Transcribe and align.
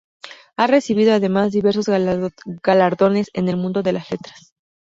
Ha 0.57 0.65
recibido, 0.65 1.13
además, 1.13 1.51
diversos 1.51 1.85
galardones 1.85 3.29
en 3.35 3.49
el 3.49 3.57
mundo 3.57 3.83
de 3.83 3.93
las 3.93 4.09
letras. 4.09 4.55